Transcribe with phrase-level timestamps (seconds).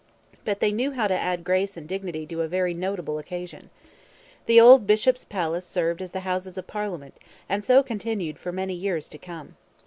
[0.45, 3.69] But they knew how to add grace and dignity to a very notable occasion.
[4.47, 8.73] The old Bishop's Palace served as the Houses of Parliament and so continued for many
[8.73, 9.57] years to come.